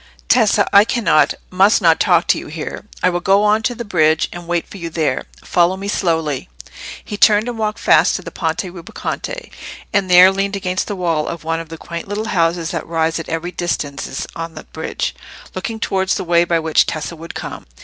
[0.27, 2.85] "Tessa, I cannot—must not talk to you here.
[3.03, 5.25] I will go on to the bridge and wait for you there.
[5.43, 6.49] Follow me slowly."
[7.05, 9.51] He turned and walked fast to the Ponte Rubaconte,
[9.93, 13.19] and there leaned against the wall of one of the quaint little houses that rise
[13.19, 15.13] at even distances on the bridge,
[15.53, 17.67] looking towards the way by which Tessa would come.